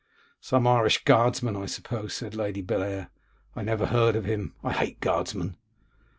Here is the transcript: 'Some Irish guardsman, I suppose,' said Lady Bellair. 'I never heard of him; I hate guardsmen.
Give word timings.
'Some 0.39 0.65
Irish 0.65 1.03
guardsman, 1.03 1.55
I 1.55 1.67
suppose,' 1.67 2.15
said 2.15 2.33
Lady 2.33 2.63
Bellair. 2.63 3.11
'I 3.55 3.61
never 3.61 3.85
heard 3.85 4.15
of 4.15 4.25
him; 4.25 4.55
I 4.63 4.73
hate 4.73 4.99
guardsmen. 4.99 5.57